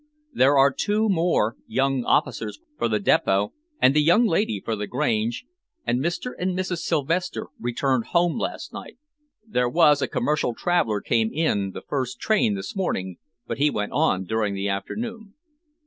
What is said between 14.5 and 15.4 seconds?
the afternoon."